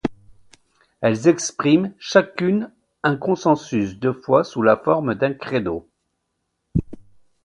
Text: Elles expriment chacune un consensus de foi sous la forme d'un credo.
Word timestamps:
Elles 1.01 1.27
expriment 1.27 1.93
chacune 1.99 2.71
un 3.03 3.15
consensus 3.17 3.99
de 3.99 4.11
foi 4.11 4.43
sous 4.43 4.63
la 4.63 4.75
forme 4.75 5.13
d'un 5.13 5.35
credo. 5.35 5.87